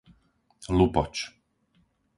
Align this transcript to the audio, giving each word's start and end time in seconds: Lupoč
Lupoč 0.77 1.17